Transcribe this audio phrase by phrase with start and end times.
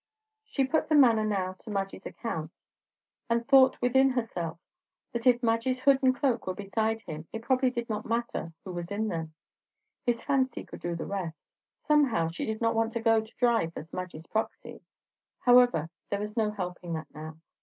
[0.43, 2.49] She put the manner now to Madge's account,
[3.29, 4.57] and thought within herself
[5.13, 8.71] that if Madge's hood and cloak were beside him it probably did not matter who
[8.71, 9.35] was in them;
[10.03, 11.45] his fancy could do the rest.
[11.83, 14.81] Somehow she did not want to go to drive as Madge's proxy.
[15.41, 17.37] However, there was no helping that now.